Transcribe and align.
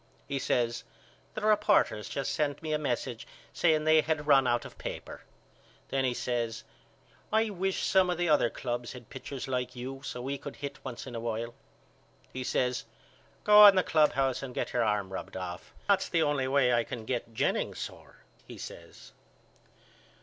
He 0.27 0.39
says 0.39 0.83
The 1.35 1.41
reporters 1.41 2.09
just 2.09 2.33
sent 2.33 2.63
me 2.63 2.73
a 2.73 2.79
message 2.79 3.27
saying 3.53 3.83
they 3.83 4.01
had 4.01 4.25
run 4.25 4.47
out 4.47 4.65
of 4.65 4.79
paper. 4.79 5.21
Then 5.89 6.03
he 6.05 6.15
says 6.15 6.63
I 7.31 7.51
wish 7.51 7.83
some 7.83 8.09
of 8.09 8.17
the 8.17 8.27
other 8.27 8.49
clubs 8.49 8.93
had 8.93 9.11
pitchers 9.11 9.47
like 9.47 9.75
you 9.75 10.01
so 10.03 10.19
we 10.23 10.39
could 10.39 10.55
hit 10.55 10.83
once 10.83 11.05
in 11.05 11.13
a 11.13 11.19
while. 11.19 11.53
He 12.33 12.43
says 12.43 12.85
Go 13.43 13.63
in 13.67 13.75
the 13.75 13.83
clubhouse 13.83 14.41
and 14.41 14.55
get 14.55 14.73
your 14.73 14.83
arm 14.83 15.13
rubbed 15.13 15.37
off. 15.37 15.71
That's 15.87 16.09
the 16.09 16.23
only 16.23 16.47
way 16.47 16.73
I 16.73 16.83
can 16.83 17.05
get 17.05 17.35
Jennings 17.35 17.77
sore 17.77 18.23
he 18.47 18.57
says. 18.57 19.13